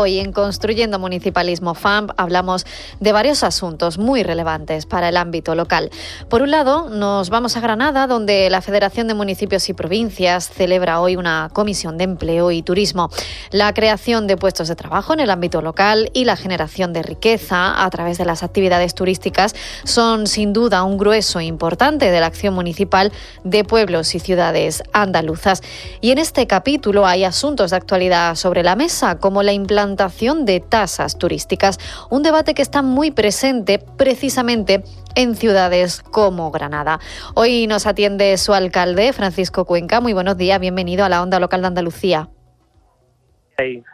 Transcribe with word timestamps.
Hoy 0.00 0.18
en 0.18 0.32
Construyendo 0.32 0.98
Municipalismo 0.98 1.74
FAMP 1.74 2.12
hablamos 2.16 2.64
de 3.00 3.12
varios 3.12 3.44
asuntos 3.44 3.98
muy 3.98 4.22
relevantes 4.22 4.86
para 4.86 5.10
el 5.10 5.18
ámbito 5.18 5.54
local. 5.54 5.90
Por 6.30 6.40
un 6.40 6.50
lado, 6.50 6.88
nos 6.88 7.28
vamos 7.28 7.58
a 7.58 7.60
Granada, 7.60 8.06
donde 8.06 8.48
la 8.48 8.62
Federación 8.62 9.08
de 9.08 9.12
Municipios 9.12 9.68
y 9.68 9.74
Provincias 9.74 10.48
celebra 10.48 11.02
hoy 11.02 11.16
una 11.16 11.50
comisión 11.52 11.98
de 11.98 12.04
empleo 12.04 12.50
y 12.50 12.62
turismo. 12.62 13.10
La 13.50 13.74
creación 13.74 14.26
de 14.26 14.38
puestos 14.38 14.68
de 14.68 14.74
trabajo 14.74 15.12
en 15.12 15.20
el 15.20 15.28
ámbito 15.28 15.60
local 15.60 16.08
y 16.14 16.24
la 16.24 16.36
generación 16.36 16.94
de 16.94 17.02
riqueza 17.02 17.84
a 17.84 17.90
través 17.90 18.16
de 18.16 18.24
las 18.24 18.42
actividades 18.42 18.94
turísticas 18.94 19.54
son 19.84 20.26
sin 20.26 20.54
duda 20.54 20.82
un 20.82 20.96
grueso 20.96 21.42
importante 21.42 22.10
de 22.10 22.20
la 22.20 22.26
acción 22.26 22.54
municipal 22.54 23.12
de 23.44 23.64
pueblos 23.64 24.14
y 24.14 24.18
ciudades 24.18 24.82
andaluzas. 24.94 25.60
Y 26.00 26.10
en 26.10 26.16
este 26.16 26.46
capítulo 26.46 27.06
hay 27.06 27.24
asuntos 27.24 27.72
de 27.72 27.76
actualidad 27.76 28.34
sobre 28.36 28.62
la 28.62 28.76
mesa, 28.76 29.18
como 29.18 29.42
la 29.42 29.52
implantación 29.52 29.89
de 29.96 30.60
tasas 30.60 31.18
turísticas, 31.18 31.78
un 32.10 32.22
debate 32.22 32.54
que 32.54 32.62
está 32.62 32.82
muy 32.82 33.10
presente 33.10 33.78
precisamente 33.98 34.82
en 35.16 35.34
ciudades 35.34 36.00
como 36.00 36.50
Granada. 36.50 37.00
Hoy 37.34 37.66
nos 37.66 37.86
atiende 37.86 38.36
su 38.38 38.54
alcalde, 38.54 39.12
Francisco 39.12 39.64
Cuenca. 39.64 40.00
Muy 40.00 40.12
buenos 40.12 40.36
días, 40.36 40.60
bienvenido 40.60 41.04
a 41.04 41.08
la 41.08 41.22
Onda 41.22 41.40
Local 41.40 41.60
de 41.62 41.66
Andalucía. 41.66 42.28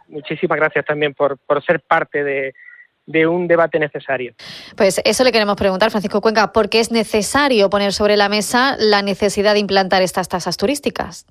muchísimas 0.09 0.59
gracias 0.59 0.85
también 0.85 1.15
por, 1.15 1.39
ser 1.67 1.81
parte 1.81 2.23
de, 2.23 2.55
de 3.07 3.27
un 3.27 3.49
debate 3.49 3.79
necesario. 3.79 4.35
Pues 4.77 5.01
eso 5.05 5.25
le 5.25 5.33
queremos 5.33 5.57
preguntar, 5.57 5.91
Francisco 5.91 6.21
Cuenca, 6.21 6.53
¿por 6.53 6.69
qué 6.69 6.81
es 6.81 6.93
necesario 6.93 7.71
poner 7.71 7.93
sobre 7.93 8.17
la 8.17 8.29
mesa 8.29 8.77
la 8.79 9.03
necesidad 9.03 9.55
de 9.55 9.61
implantar 9.61 10.03
estas 10.03 10.29
tasas 10.29 10.57
turísticas? 10.57 11.27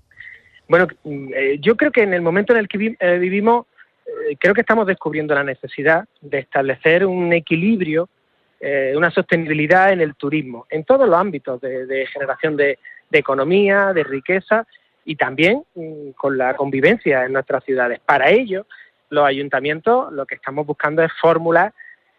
Bueno, 0.68 0.88
eh, 1.06 1.58
yo 1.60 1.76
creo 1.78 1.92
que 1.92 2.02
en 2.02 2.14
el 2.14 2.22
momento 2.22 2.54
en 2.54 2.60
el 2.60 2.68
que 2.68 2.96
eh, 3.00 3.18
vivimos 3.20 3.68
creo 4.40 4.54
que 4.54 4.62
estamos 4.62 4.88
descubriendo 4.88 5.36
la 5.36 5.44
necesidad 5.44 6.06
de 6.22 6.40
establecer 6.40 7.06
un 7.06 7.34
equilibrio, 7.34 8.10
eh, 8.60 8.94
una 8.96 9.12
sostenibilidad 9.12 9.92
en 9.92 10.02
el 10.02 10.16
turismo, 10.16 10.66
en 10.70 10.84
todos 10.84 11.08
los 11.08 11.18
ámbitos 11.18 11.62
de, 11.62 12.08
generación 12.12 12.56
de, 12.56 12.80
economía, 13.12 13.94
de 13.94 14.04
riqueza 14.04 14.66
y 15.06 15.16
también 15.16 15.64
mm, 15.76 16.12
con 16.12 16.38
la 16.38 16.54
convivencia 16.56 17.26
en 17.26 17.34
nuestras 17.34 17.64
ciudades. 17.64 18.00
Para 18.00 18.30
ello, 18.30 18.66
los 19.10 19.26
ayuntamientos 19.26 20.12
lo 20.12 20.26
que 20.26 20.36
estamos 20.36 20.66
buscando 20.66 21.04
es 21.04 21.12
fórmulas 21.22 21.74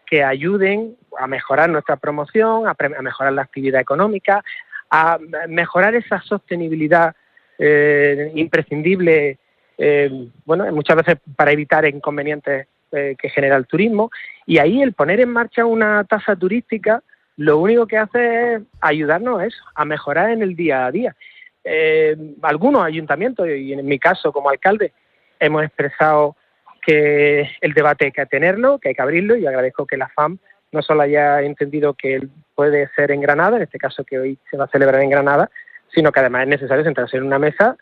que 0.05 0.23
ayuden 0.23 0.95
a 1.19 1.27
mejorar 1.27 1.69
nuestra 1.69 1.97
promoción, 1.97 2.67
a, 2.67 2.75
mejorar 3.01 3.33
la 3.33 3.41
actividad 3.41 3.81
económica, 3.81 4.43
a 4.89 5.19
mejorar 5.49 5.95
esa 5.95 6.21
sostenibilidad 6.21 7.13
eh, 7.59 8.31
imprescindible 8.35 9.37
eh, 9.77 10.29
bueno, 10.45 10.71
muchas 10.71 10.97
veces 10.97 11.17
para 11.35 11.51
evitar 11.51 11.85
inconvenientes 11.85 12.67
eh, 12.91 13.15
que 13.19 13.29
genera 13.29 13.57
el 13.57 13.67
turismo. 13.67 14.09
Y 14.45 14.57
ahí 14.59 14.81
el 14.81 14.93
poner 14.93 15.19
en 15.19 15.29
marcha 15.29 15.65
una 15.65 16.03
tasa 16.05 16.35
turística 16.35 17.03
lo 17.35 17.59
único 17.59 17.85
que 17.85 17.97
hace 17.97 18.53
es 18.53 18.61
ayudarnos 18.81 19.39
a 19.39 19.45
eso, 19.45 19.63
a 19.75 19.85
mejorar 19.85 20.31
en 20.31 20.41
el 20.41 20.55
día 20.55 20.85
a 20.85 20.91
día. 20.91 21.15
Eh, 21.63 22.15
algunos 22.41 22.83
ayuntamientos, 22.83 23.47
y 23.47 23.73
en 23.73 23.85
mi 23.85 23.99
caso 23.99 24.31
como 24.31 24.49
alcalde, 24.49 24.91
hemos 25.39 25.63
expresado 25.63 26.35
que 26.81 27.47
el 27.61 27.73
debate 27.73 28.05
hay 28.05 28.11
que 28.11 28.25
tenerlo, 28.25 28.79
que 28.79 28.89
hay 28.89 28.95
que 28.95 29.01
abrirlo, 29.01 29.35
y 29.35 29.45
agradezco 29.45 29.85
que 29.85 29.97
la 29.97 30.07
FAM 30.07 30.39
no 30.71 30.81
solo 30.81 31.01
haya 31.03 31.41
entendido 31.41 31.93
que 31.93 32.27
puede 32.55 32.89
ser 32.95 33.11
en 33.11 33.21
Granada, 33.21 33.57
en 33.57 33.63
este 33.63 33.77
caso 33.77 34.03
que 34.03 34.17
hoy 34.17 34.39
se 34.49 34.57
va 34.57 34.65
a 34.65 34.69
celebrar 34.69 35.01
en 35.01 35.09
Granada, 35.09 35.51
sino 35.93 36.11
que 36.11 36.19
además 36.19 36.43
es 36.43 36.49
necesario 36.49 36.83
sentarse 36.83 37.17
en 37.17 37.23
una 37.23 37.37
mesa 37.37 37.77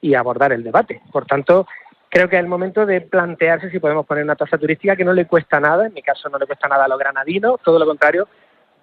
y 0.00 0.14
abordar 0.14 0.52
el 0.52 0.62
debate. 0.62 1.00
Por 1.12 1.26
tanto, 1.26 1.66
creo 2.08 2.28
que 2.28 2.36
es 2.36 2.42
el 2.42 2.48
momento 2.48 2.86
de 2.86 3.00
plantearse 3.00 3.70
si 3.70 3.78
podemos 3.78 4.06
poner 4.06 4.24
una 4.24 4.36
tasa 4.36 4.58
turística 4.58 4.96
que 4.96 5.04
no 5.04 5.12
le 5.12 5.26
cuesta 5.26 5.60
nada, 5.60 5.86
en 5.86 5.94
mi 5.94 6.02
caso 6.02 6.28
no 6.28 6.38
le 6.38 6.46
cuesta 6.46 6.68
nada 6.68 6.84
a 6.84 6.88
los 6.88 6.98
granadinos, 6.98 7.60
todo 7.64 7.78
lo 7.78 7.86
contrario, 7.86 8.28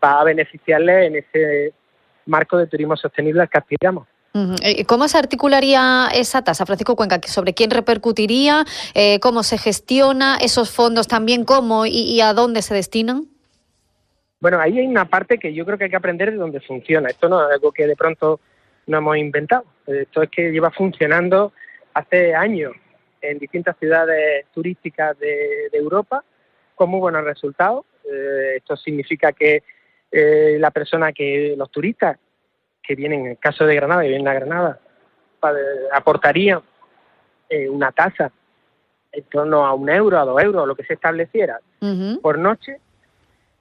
va 0.03 0.21
a 0.21 0.23
beneficiarles 0.23 1.07
en 1.07 1.15
ese 1.17 1.73
marco 2.25 2.57
de 2.57 2.67
turismo 2.67 2.95
sostenible 2.95 3.41
al 3.41 3.49
que 3.49 3.57
aspiramos. 3.57 4.07
Eh, 4.61 4.85
¿Cómo 4.85 5.07
se 5.07 5.17
articularía 5.17 6.09
esa 6.13 6.43
tasa, 6.43 6.65
Francisco 6.65 6.95
Cuenca? 6.95 7.19
¿Sobre 7.25 7.53
quién 7.53 7.71
repercutiría? 7.71 8.65
Eh, 8.93 9.19
¿Cómo 9.19 9.43
se 9.43 9.57
gestiona 9.57 10.37
esos 10.39 10.69
fondos 10.69 11.07
también? 11.07 11.43
¿Cómo 11.43 11.85
y, 11.85 12.21
a 12.21 12.33
dónde 12.33 12.61
se 12.61 12.75
destinan? 12.75 13.25
Bueno, 14.39 14.59
ahí 14.59 14.77
hay 14.77 14.85
una 14.85 15.05
parte 15.05 15.39
que 15.39 15.53
yo 15.53 15.65
creo 15.65 15.79
que 15.79 15.85
hay 15.85 15.89
que 15.89 15.95
aprender 15.95 16.31
de 16.31 16.37
dónde 16.37 16.59
funciona. 16.59 17.09
Esto 17.09 17.27
no 17.27 17.47
es 17.47 17.55
algo 17.55 17.71
que 17.71 17.87
de 17.87 17.95
pronto 17.95 18.39
no 18.87 18.97
hemos 18.97 19.17
inventado. 19.17 19.65
Esto 19.85 20.23
es 20.23 20.29
que 20.29 20.51
lleva 20.51 20.71
funcionando 20.71 21.53
hace 21.93 22.33
años 22.33 22.73
en 23.21 23.39
distintas 23.39 23.77
ciudades 23.77 24.45
turísticas 24.53 25.17
de, 25.19 25.69
Europa 25.73 26.23
con 26.75 26.89
muy 26.89 26.99
buenos 26.99 27.23
resultados. 27.23 27.85
Eh, 28.03 28.55
esto 28.57 28.75
significa 28.75 29.31
que 29.31 29.63
eh, 30.11 30.57
la 30.59 30.71
persona 30.71 31.11
que, 31.11 31.55
los 31.57 31.69
turistas 31.69 32.17
que 32.81 32.95
vienen, 32.95 33.21
en 33.21 33.31
el 33.31 33.37
caso 33.37 33.65
de 33.65 33.75
Granada, 33.75 34.05
y 34.05 34.09
vienen 34.09 34.27
a 34.27 34.33
Granada, 34.33 34.79
aportarían 35.93 36.61
una 37.69 37.91
tasa 37.91 38.31
en 39.11 39.23
torno 39.25 39.65
a 39.65 39.73
un 39.73 39.89
euro, 39.89 40.19
a 40.19 40.25
dos 40.25 40.41
euros, 40.41 40.67
lo 40.67 40.75
que 40.75 40.83
se 40.83 40.93
estableciera 40.93 41.59
por 42.21 42.37
noche. 42.37 42.79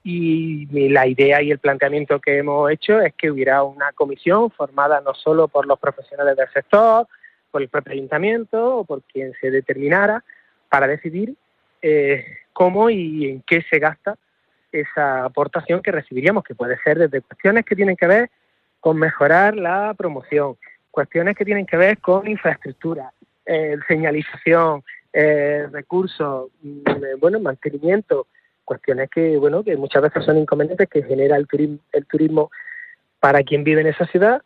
Y 0.09 0.67
la 0.89 1.05
idea 1.05 1.41
y 1.41 1.51
el 1.51 1.59
planteamiento 1.59 2.21
que 2.21 2.37
hemos 2.37 2.71
hecho 2.71 3.01
es 3.01 3.13
que 3.15 3.29
hubiera 3.29 3.63
una 3.63 3.91
comisión 3.91 4.49
formada 4.51 5.01
no 5.01 5.13
solo 5.13 5.49
por 5.49 5.67
los 5.67 5.77
profesionales 5.77 6.37
del 6.37 6.47
sector, 6.53 7.05
por 7.51 7.61
el 7.61 7.67
propio 7.67 7.91
ayuntamiento 7.91 8.77
o 8.77 8.85
por 8.85 9.01
quien 9.03 9.33
se 9.41 9.51
determinara 9.51 10.23
para 10.69 10.87
decidir 10.87 11.35
eh, 11.81 12.25
cómo 12.53 12.89
y 12.89 13.29
en 13.31 13.41
qué 13.41 13.61
se 13.69 13.79
gasta 13.79 14.15
esa 14.71 15.25
aportación 15.25 15.81
que 15.81 15.91
recibiríamos, 15.91 16.45
que 16.45 16.55
puede 16.55 16.77
ser 16.85 16.99
desde 16.99 17.19
cuestiones 17.19 17.65
que 17.65 17.75
tienen 17.75 17.97
que 17.97 18.07
ver 18.07 18.29
con 18.79 18.97
mejorar 18.97 19.57
la 19.57 19.93
promoción, 19.93 20.55
cuestiones 20.89 21.35
que 21.35 21.43
tienen 21.43 21.65
que 21.65 21.75
ver 21.75 21.97
con 21.97 22.25
infraestructura, 22.29 23.11
eh, 23.45 23.75
señalización, 23.89 24.85
eh, 25.11 25.67
recursos, 25.69 26.49
mm, 26.61 27.19
bueno, 27.19 27.41
mantenimiento, 27.41 28.27
cuestiones 28.67 29.09
que, 29.09 29.37
bueno, 29.37 29.63
que 29.63 29.77
muchas 29.77 30.03
veces 30.03 30.25
son 30.25 30.37
inconvenientes 30.37 30.89
que 30.89 31.01
genera 31.01 31.37
el 31.37 31.47
turismo, 31.47 31.79
el 31.93 32.05
turismo 32.05 32.51
para 33.19 33.41
quien 33.41 33.63
vive 33.63 33.81
en 33.81 33.87
esa 33.87 34.05
ciudad 34.05 34.41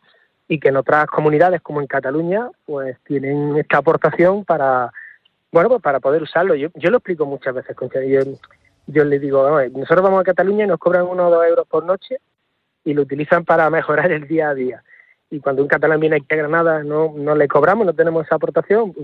y 0.48 0.60
que 0.60 0.68
en 0.68 0.76
otras 0.76 1.06
comunidades 1.06 1.60
como 1.60 1.80
en 1.80 1.88
Cataluña 1.88 2.48
pues 2.64 2.96
tienen 3.04 3.56
esta 3.56 3.78
aportación 3.78 4.44
para 4.44 4.92
bueno 5.50 5.68
pues 5.68 5.82
para 5.82 5.98
poder 5.98 6.22
usarlo. 6.22 6.54
Yo, 6.54 6.68
yo 6.74 6.90
lo 6.90 6.98
explico 6.98 7.26
muchas 7.26 7.54
veces 7.54 7.76
yo, 8.08 8.20
yo 8.86 9.04
les 9.04 9.20
digo 9.20 9.60
nosotros 9.74 10.02
vamos 10.02 10.20
a 10.20 10.24
Cataluña 10.24 10.64
y 10.64 10.68
nos 10.68 10.78
cobran 10.78 11.06
uno 11.06 11.26
o 11.26 11.30
dos 11.30 11.44
euros 11.44 11.66
por 11.66 11.84
noche 11.84 12.18
y 12.84 12.94
lo 12.94 13.02
utilizan 13.02 13.44
para 13.44 13.68
mejorar 13.70 14.12
el 14.12 14.28
día 14.28 14.50
a 14.50 14.54
día 14.54 14.84
y 15.32 15.40
cuando 15.40 15.62
un 15.62 15.68
catalán 15.68 15.98
viene 15.98 16.16
aquí 16.16 16.26
a 16.30 16.36
Granada 16.36 16.82
no, 16.84 17.14
no 17.16 17.34
le 17.34 17.48
cobramos, 17.48 17.86
no 17.86 17.94
tenemos 17.94 18.26
esa 18.26 18.34
aportación, 18.34 18.94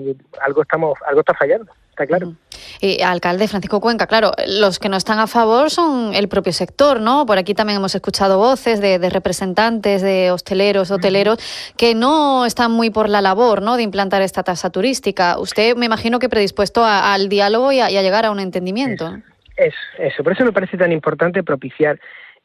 algo 0.43 0.61
estamos, 0.61 0.99
algo 1.07 1.21
está 1.21 1.33
fallando, 1.33 1.73
está 1.89 2.07
claro. 2.07 2.35
Y 2.83 3.01
alcalde 3.01 3.49
Francisco 3.49 3.81
Cuenca, 3.81 4.07
claro, 4.07 4.33
los 4.47 4.79
que 4.79 4.91
no 4.91 4.99
están 4.99 5.21
a 5.21 5.27
favor 5.27 5.71
son 5.71 6.15
el 6.15 6.29
propio 6.29 6.53
sector, 6.53 7.01
¿no? 7.01 7.25
Por 7.25 7.39
aquí 7.39 7.55
también 7.55 7.79
hemos 7.79 7.95
escuchado 7.95 8.37
voces 8.37 8.83
de, 8.83 8.99
representantes 9.09 10.03
de 10.03 10.31
hosteleros, 10.31 10.91
hoteleros, 10.91 11.39
que 11.79 11.95
no 11.95 12.45
están 12.45 12.73
muy 12.73 12.91
por 12.91 13.09
la 13.09 13.23
labor, 13.23 13.63
¿no? 13.63 13.79
De 13.79 13.83
implantar 13.83 14.21
esta 14.21 14.43
tasa 14.43 14.69
turística. 14.69 15.39
Usted 15.39 15.77
me 15.77 15.87
imagino 15.87 16.19
que 16.19 16.29
predispuesto 16.29 16.85
al 16.85 17.31
diálogo 17.31 17.73
y 17.73 17.81
a, 17.81 17.89
llegar 17.89 18.27
a 18.27 18.31
un 18.31 18.39
entendimiento. 18.39 19.17
Es, 19.57 19.75
eso, 19.99 20.23
por 20.23 20.35
eso 20.35 20.45
me 20.45 20.53
parece 20.53 20.77
tan 20.77 20.93
importante 20.93 21.43
propiciar 21.43 21.99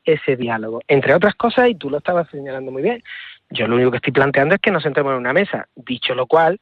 ese 0.05 0.35
diálogo. 0.35 0.81
Entre 0.87 1.13
otras 1.13 1.35
cosas, 1.35 1.69
y 1.69 1.75
tú 1.75 1.89
lo 1.89 1.97
estabas 1.97 2.29
señalando 2.29 2.71
muy 2.71 2.81
bien, 2.81 3.03
yo 3.53 3.67
lo 3.67 3.75
único 3.75 3.91
que 3.91 3.97
estoy 3.97 4.13
planteando 4.13 4.55
es 4.55 4.61
que 4.61 4.71
nos 4.71 4.83
sentemos 4.83 5.11
en 5.11 5.19
una 5.19 5.33
mesa. 5.33 5.67
Dicho 5.75 6.15
lo 6.15 6.25
cual, 6.25 6.59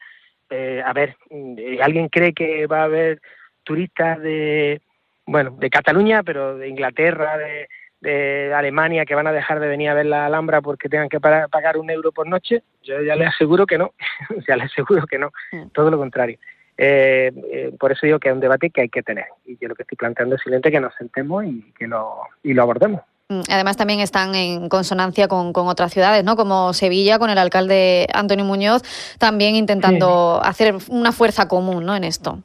eh, 0.50 0.84
a 0.86 0.94
ver, 0.94 1.16
eh, 1.30 1.80
¿alguien 1.82 2.10
cree 2.10 2.34
que 2.34 2.68
va 2.68 2.82
a 2.82 2.86
haber 2.86 3.22
turistas 3.64 4.20
de, 4.20 4.82
bueno, 5.26 5.52
de 5.52 5.70
Cataluña, 5.70 6.22
pero 6.24 6.58
de 6.58 6.68
Inglaterra, 6.68 7.38
de, 7.38 7.68
Alemania, 8.54 9.06
que 9.06 9.14
van 9.14 9.28
a 9.28 9.32
dejar 9.32 9.60
de 9.60 9.68
venir 9.68 9.90
a 9.90 9.94
ver 9.94 10.08
la 10.08 10.26
Alhambra 10.26 10.60
porque 10.60 10.90
tengan 10.90 11.08
que 11.08 11.20
pagar 11.20 11.78
un 11.78 11.90
euro 11.90 12.12
por 12.12 12.28
noche? 12.28 12.64
Yo 12.82 13.02
ya 13.02 13.16
les 13.16 13.28
aseguro 13.28 13.66
que 13.66 13.78
no, 13.78 13.94
ya 14.48 14.56
les 14.56 14.66
aseguro 14.66 15.06
que 15.06 15.20
no, 15.20 15.32
mm. 15.52 15.70
todo 15.70 15.92
lo 15.92 15.98
contrario. 15.98 16.40
Eh, 16.78 17.72
por 17.80 17.92
eso 17.92 18.08
digo 18.08 18.20
que 18.20 18.30
es 18.30 18.34
un 18.34 18.40
debate 18.40 18.72
que 18.72 18.82
hay 18.82 18.90
que 18.90 19.04
tener. 19.04 19.26
Y 19.46 19.56
yo 19.58 19.68
lo 19.68 19.76
que 19.76 19.84
estoy 19.84 19.98
planteando 19.98 20.36
es 20.36 20.42
simplemente 20.42 20.72
que 20.72 20.80
nos 20.80 20.96
sentemos 20.96 21.46
y 21.46 21.72
que 21.78 21.88
lo, 21.88 22.24
y 22.42 22.54
lo 22.54 22.64
abordemos. 22.64 23.02
Mm, 23.32 23.44
además, 23.50 23.78
también 23.78 24.02
están 24.02 24.36
en 24.36 24.68
consonancia 24.68 25.30
con, 25.30 25.54
otras 25.56 25.94
ciudades, 25.94 26.26
¿no? 26.26 26.36
Como 26.36 26.74
Sevilla, 26.74 27.18
con 27.18 27.30
el 27.30 27.38
alcalde 27.38 28.08
Antonio 28.14 28.44
Muñoz, 28.44 28.84
también 29.18 29.56
intentando 29.56 30.42
hacer 30.44 30.76
una 30.90 31.14
fuerza 31.14 31.48
común, 31.48 31.86
¿no? 31.86 31.96
En 31.96 32.04
esto. 32.04 32.40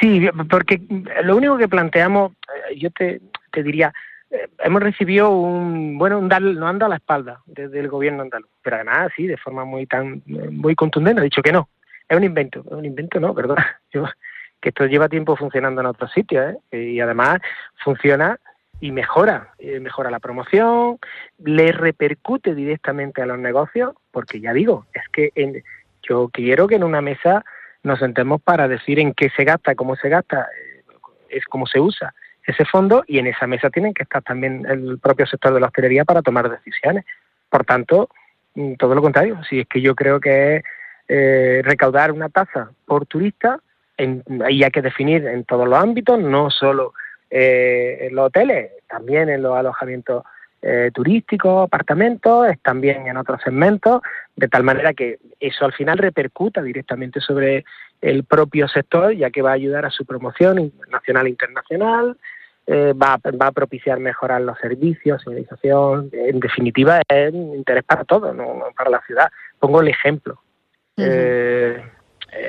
Sí, 0.00 0.28
porque 0.50 0.80
lo 1.22 1.36
único 1.36 1.56
que 1.56 1.68
planteamos, 1.68 2.32
eh, 2.32 2.78
yo 2.78 2.90
te, 2.90 3.20
diría, 3.62 3.92
eh, 4.30 4.48
hemos 4.58 4.82
recibido 4.82 5.30
un, 5.30 5.98
bueno, 5.98 6.18
un 6.18 6.28
dar, 6.28 6.42
nos 6.42 6.68
han 6.68 6.80
dado 6.80 6.90
la 6.90 6.96
espalda 6.96 7.40
desde 7.46 7.78
el 7.78 7.88
gobierno 7.88 8.22
andaluz, 8.22 8.50
pero 8.60 8.76
además, 8.76 9.12
sí, 9.14 9.28
de 9.28 9.36
forma 9.36 9.64
muy 9.64 9.86
tan, 9.86 10.22
muy 10.26 10.74
contundente, 10.74 11.20
ha 11.20 11.24
dicho 11.24 11.42
que 11.42 11.52
no. 11.52 11.68
Es 12.08 12.16
un 12.16 12.24
invento, 12.24 12.64
es 12.66 12.72
un 12.72 12.84
invento, 12.84 13.20
no, 13.20 13.34
perdón. 13.34 13.58
que 14.60 14.68
esto 14.68 14.86
lleva 14.86 15.08
tiempo 15.08 15.36
funcionando 15.36 15.80
en 15.80 15.88
otros 15.88 16.10
sitios, 16.12 16.56
¿eh? 16.72 16.78
Y 16.92 17.00
además 17.00 17.40
funciona 17.84 18.38
y 18.82 18.90
mejora, 18.90 19.54
eh, 19.60 19.78
mejora 19.78 20.10
la 20.10 20.18
promoción, 20.18 20.98
le 21.38 21.70
repercute 21.70 22.52
directamente 22.52 23.22
a 23.22 23.26
los 23.26 23.38
negocios, 23.38 23.94
porque 24.10 24.40
ya 24.40 24.52
digo, 24.52 24.86
es 24.92 25.04
que 25.12 25.30
en, 25.36 25.62
yo 26.02 26.28
quiero 26.32 26.66
que 26.66 26.74
en 26.74 26.82
una 26.82 27.00
mesa 27.00 27.44
nos 27.84 28.00
sentemos 28.00 28.42
para 28.42 28.66
decir 28.66 28.98
en 28.98 29.14
qué 29.14 29.30
se 29.30 29.44
gasta, 29.44 29.76
cómo 29.76 29.94
se 29.94 30.08
gasta, 30.08 30.48
eh, 30.58 30.82
es 31.28 31.44
cómo 31.44 31.68
se 31.68 31.78
usa 31.78 32.12
ese 32.44 32.64
fondo 32.64 33.04
y 33.06 33.20
en 33.20 33.28
esa 33.28 33.46
mesa 33.46 33.70
tienen 33.70 33.94
que 33.94 34.02
estar 34.02 34.20
también 34.20 34.66
el 34.68 34.98
propio 34.98 35.26
sector 35.26 35.54
de 35.54 35.60
la 35.60 35.68
hostelería 35.68 36.04
para 36.04 36.20
tomar 36.20 36.50
decisiones. 36.50 37.04
Por 37.48 37.64
tanto, 37.64 38.08
mm, 38.56 38.74
todo 38.74 38.96
lo 38.96 39.00
contrario, 39.00 39.40
si 39.48 39.60
es 39.60 39.68
que 39.68 39.80
yo 39.80 39.94
creo 39.94 40.18
que 40.18 40.56
es 40.56 40.64
eh, 41.06 41.62
recaudar 41.64 42.10
una 42.10 42.30
tasa 42.30 42.72
por 42.84 43.06
turista, 43.06 43.60
en, 43.96 44.24
ahí 44.44 44.64
hay 44.64 44.70
que 44.72 44.82
definir 44.82 45.24
en 45.24 45.44
todos 45.44 45.68
los 45.68 45.78
ámbitos, 45.78 46.18
no 46.18 46.50
solo 46.50 46.94
eh, 47.34 48.08
en 48.08 48.14
los 48.14 48.26
hoteles, 48.26 48.72
también 48.86 49.30
en 49.30 49.40
los 49.40 49.56
alojamientos 49.56 50.22
eh, 50.60 50.90
turísticos, 50.92 51.64
apartamentos, 51.64 52.46
también 52.62 53.06
en 53.06 53.16
otros 53.16 53.40
segmentos, 53.42 54.02
de 54.36 54.48
tal 54.48 54.64
manera 54.64 54.92
que 54.92 55.18
eso 55.40 55.64
al 55.64 55.72
final 55.72 55.96
repercuta 55.96 56.60
directamente 56.60 57.22
sobre 57.22 57.64
el 58.02 58.24
propio 58.24 58.68
sector, 58.68 59.14
ya 59.14 59.30
que 59.30 59.40
va 59.40 59.52
a 59.52 59.54
ayudar 59.54 59.86
a 59.86 59.90
su 59.90 60.04
promoción 60.04 60.74
nacional 60.90 61.26
e 61.26 61.30
internacional, 61.30 62.18
eh, 62.66 62.92
va, 62.92 63.16
va, 63.16 63.46
a 63.46 63.52
propiciar 63.52 63.98
mejorar 63.98 64.42
los 64.42 64.58
servicios, 64.58 65.22
señalización, 65.22 66.10
en 66.12 66.38
definitiva 66.38 67.00
es 67.08 67.32
un 67.32 67.54
interés 67.54 67.84
para 67.84 68.04
todos, 68.04 68.36
no, 68.36 68.62
para 68.76 68.90
la 68.90 69.00
ciudad. 69.06 69.30
Pongo 69.58 69.80
el 69.80 69.88
ejemplo. 69.88 70.38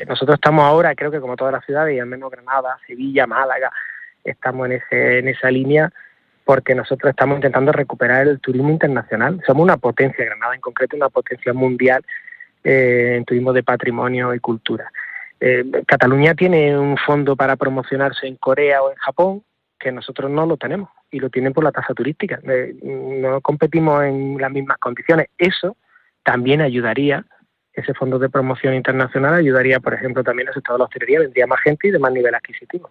nosotros 0.09 0.35
estamos 0.35 0.65
ahora, 0.65 0.93
creo 0.93 1.09
que 1.09 1.21
como 1.21 1.37
todas 1.37 1.53
las 1.53 1.65
ciudades, 1.65 1.95
y 1.95 1.99
al 1.99 2.07
menos 2.07 2.29
Granada, 2.29 2.77
Sevilla, 2.85 3.25
Málaga, 3.25 3.71
estamos 4.23 4.67
en, 4.67 4.73
ese, 4.73 5.19
en 5.19 5.27
esa 5.27 5.51
línea 5.51 5.91
porque 6.45 6.75
nosotros 6.75 7.09
estamos 7.09 7.37
intentando 7.37 7.71
recuperar 7.71 8.27
el 8.27 8.39
turismo 8.39 8.69
internacional. 8.69 9.41
Somos 9.45 9.63
una 9.63 9.77
potencia, 9.77 10.25
Granada 10.25 10.55
en 10.55 10.61
concreto, 10.61 10.95
una 10.95 11.09
potencia 11.09 11.53
mundial 11.53 12.03
eh, 12.63 13.15
en 13.17 13.25
turismo 13.25 13.53
de 13.53 13.63
patrimonio 13.63 14.33
y 14.33 14.39
cultura. 14.39 14.91
Eh, 15.39 15.63
Cataluña 15.85 16.35
tiene 16.35 16.77
un 16.77 16.97
fondo 16.97 17.35
para 17.35 17.55
promocionarse 17.55 18.27
en 18.27 18.35
Corea 18.35 18.81
o 18.81 18.91
en 18.91 18.97
Japón, 18.97 19.43
que 19.79 19.91
nosotros 19.91 20.31
no 20.31 20.45
lo 20.45 20.57
tenemos 20.57 20.89
y 21.11 21.19
lo 21.19 21.29
tienen 21.29 21.53
por 21.53 21.63
la 21.63 21.71
tasa 21.71 21.93
turística. 21.93 22.39
Eh, 22.43 22.75
no 22.81 23.41
competimos 23.41 24.03
en 24.03 24.37
las 24.39 24.51
mismas 24.51 24.77
condiciones. 24.77 25.27
Eso 25.37 25.75
también 26.23 26.61
ayudaría, 26.61 27.25
ese 27.73 27.93
fondo 27.93 28.17
de 28.19 28.29
promoción 28.29 28.73
internacional 28.73 29.33
ayudaría, 29.33 29.79
por 29.79 29.93
ejemplo, 29.93 30.23
también 30.23 30.47
al 30.47 30.53
sector 30.53 30.75
de 30.75 30.79
la 30.79 30.85
hostelería, 30.85 31.19
vendría 31.19 31.47
más 31.47 31.59
gente 31.61 31.87
y 31.87 31.91
de 31.91 31.99
más 31.99 32.11
nivel 32.11 32.33
adquisitivo. 32.33 32.89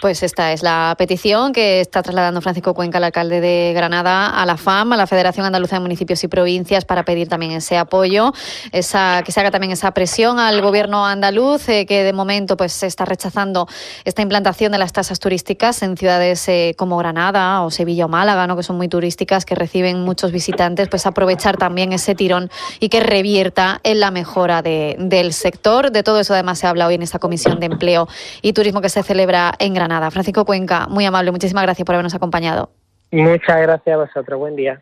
Pues 0.00 0.24
esta 0.24 0.52
es 0.52 0.64
la 0.64 0.96
petición 0.98 1.52
que 1.52 1.80
está 1.80 2.02
trasladando 2.02 2.40
Francisco 2.40 2.74
Cuenca, 2.74 2.98
el 2.98 3.04
alcalde 3.04 3.40
de 3.40 3.72
Granada, 3.72 4.30
a 4.30 4.44
la 4.46 4.56
FAM, 4.56 4.92
a 4.94 4.96
la 4.96 5.06
Federación 5.06 5.46
Andaluza 5.46 5.76
de 5.76 5.80
Municipios 5.80 6.24
y 6.24 6.28
Provincias, 6.28 6.84
para 6.84 7.04
pedir 7.04 7.28
también 7.28 7.52
ese 7.52 7.78
apoyo, 7.78 8.32
esa, 8.72 9.22
que 9.24 9.30
se 9.30 9.38
haga 9.38 9.52
también 9.52 9.70
esa 9.70 9.92
presión 9.92 10.40
al 10.40 10.60
gobierno 10.60 11.06
andaluz, 11.06 11.68
eh, 11.68 11.86
que 11.86 12.02
de 12.02 12.12
momento 12.12 12.56
pues 12.56 12.82
está 12.82 13.04
rechazando 13.04 13.68
esta 14.04 14.22
implantación 14.22 14.72
de 14.72 14.78
las 14.78 14.92
tasas 14.92 15.20
turísticas 15.20 15.84
en 15.84 15.96
ciudades 15.96 16.48
eh, 16.48 16.74
como 16.76 16.96
Granada 16.96 17.62
o 17.62 17.70
Sevilla 17.70 18.06
o 18.06 18.08
Málaga, 18.08 18.48
¿no? 18.48 18.56
que 18.56 18.64
son 18.64 18.76
muy 18.76 18.88
turísticas, 18.88 19.44
que 19.44 19.54
reciben 19.54 20.02
muchos 20.02 20.32
visitantes, 20.32 20.88
pues 20.88 21.06
aprovechar 21.06 21.58
también 21.58 21.92
ese 21.92 22.16
tirón 22.16 22.50
y 22.80 22.88
que 22.88 22.98
revierta 22.98 23.80
en 23.84 24.00
la 24.00 24.10
mejora 24.10 24.62
del 24.62 25.32
sector. 25.32 25.92
De 25.92 26.02
todo 26.02 26.18
eso 26.18 26.34
además 26.34 26.58
se 26.58 26.66
habla 26.66 26.88
hoy 26.88 26.96
en 26.96 27.02
esta 27.02 27.20
Comisión 27.20 27.60
de 27.60 27.66
Empleo 27.66 28.08
y 28.40 28.52
Turismo 28.52 28.80
que 28.80 28.88
se 28.88 29.11
celebra 29.12 29.52
en 29.58 29.74
Granada. 29.74 30.10
Francisco 30.10 30.46
Cuenca, 30.46 30.86
muy 30.88 31.04
amable, 31.04 31.32
muchísimas 31.32 31.64
gracias 31.64 31.84
por 31.84 31.94
habernos 31.94 32.14
acompañado. 32.14 32.70
Muchas 33.10 33.60
gracias 33.60 33.94
a 33.94 33.98
vosotros, 33.98 34.38
buen 34.38 34.56
día. 34.56 34.80